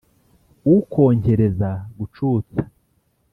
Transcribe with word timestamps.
ukonkereza 0.75 1.69
gucutsa 1.97 2.61